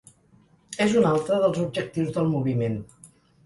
[0.85, 2.83] És un altre dels objectius del moviment.